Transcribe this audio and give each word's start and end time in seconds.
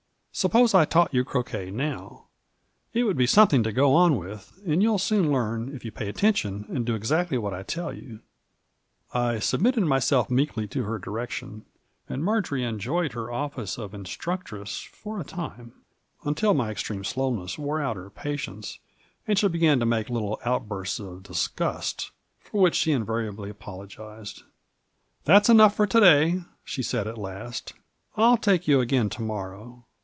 Suppose 0.33 0.73
I 0.73 0.85
taught 0.85 1.13
you 1.13 1.25
croquet, 1.25 1.69
now? 1.71 2.29
It 2.93 3.03
would 3.03 3.17
be 3.17 3.27
something 3.27 3.63
to 3.63 3.73
go 3.73 3.93
on 3.93 4.15
with, 4.15 4.57
and 4.65 4.81
you'll 4.81 4.97
soon 4.97 5.29
learn 5.29 5.69
if 5.75 5.83
you 5.83 5.91
pay 5.91 6.07
attention 6.07 6.65
and 6.69 6.85
do 6.85 6.95
exactly 6.95 7.37
what 7.37 7.53
I 7.53 7.63
tell 7.63 7.93
you." 7.93 8.21
Digitized 8.21 8.21
by 8.21 8.21
VjOOQIC 8.21 9.11
88 9.11 9.13
MARJOltY. 9.27 9.35
I 9.37 9.39
submitted 9.39 9.83
myself 9.83 10.29
meekly 10.31 10.67
to 10.69 10.83
her 10.83 10.97
direction, 10.99 11.65
and 12.07 12.23
Marjory 12.23 12.63
enjoyed 12.63 13.11
her 13.11 13.25
ofBce 13.27 13.77
of 13.77 13.93
instructress 13.93 14.79
for 14.81 15.19
a 15.19 15.25
time, 15.25 15.73
nnta 16.23 16.55
my 16.55 16.71
extreme 16.71 17.03
slowness 17.03 17.57
wore 17.59 17.81
ont 17.81 17.97
her 17.97 18.09
patience, 18.09 18.79
and 19.27 19.37
she 19.37 19.49
began 19.49 19.81
to 19.81 19.85
make 19.85 20.09
little 20.09 20.39
outbursts 20.45 20.97
of 20.99 21.23
disgust, 21.23 22.11
for 22.39 22.61
which 22.61 22.75
she 22.75 22.93
invariably 22.93 23.49
apologized." 23.49 24.43
That's 25.25 25.49
enough 25.49 25.75
for 25.75 25.85
to 25.87 25.99
day 25.99 26.31
1" 26.35 26.45
she 26.63 26.81
said 26.83 27.05
at 27.05 27.17
last;" 27.17 27.73
I'll 28.15 28.37
take 28.37 28.65
you 28.65 28.79
again 28.79 29.09
to 29.09 29.21
morrow. 29.21 29.83